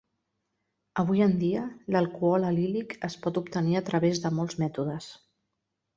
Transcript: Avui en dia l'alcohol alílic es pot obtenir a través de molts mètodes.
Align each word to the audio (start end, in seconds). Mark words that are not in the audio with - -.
Avui 1.01 1.21
en 1.25 1.35
dia 1.43 1.65
l'alcohol 1.95 2.47
alílic 2.53 2.97
es 3.11 3.19
pot 3.27 3.39
obtenir 3.43 3.79
a 3.81 3.85
través 3.91 4.23
de 4.25 4.33
molts 4.39 4.59
mètodes. 4.65 5.15